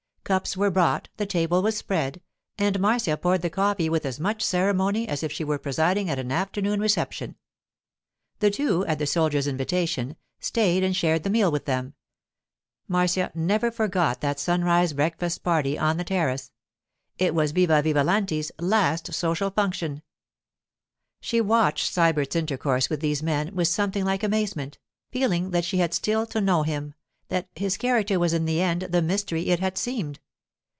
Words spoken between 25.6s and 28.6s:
she had still to know him, that, his character was in the